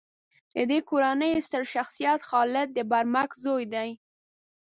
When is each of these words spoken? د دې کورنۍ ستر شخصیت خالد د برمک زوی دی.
د 0.55 0.57
دې 0.69 0.79
کورنۍ 0.89 1.31
ستر 1.47 1.63
شخصیت 1.73 2.19
خالد 2.29 2.67
د 2.73 2.77
برمک 2.91 3.29
زوی 3.43 3.63
دی. 3.73 3.89